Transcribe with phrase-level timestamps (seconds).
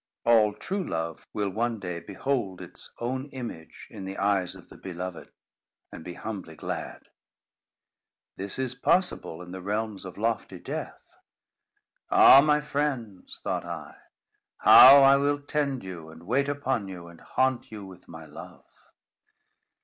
[0.25, 4.75] All true love will, one day, behold its own image in the eyes of the
[4.79, 5.31] beloved,
[5.91, 7.03] and be humbly glad.
[8.35, 11.07] This is possible in the realms of lofty Death.
[12.09, 12.41] "Ah!
[12.41, 13.95] my friends," thought I,
[14.61, 18.65] "how I will tend you, and wait upon you, and haunt you with my love."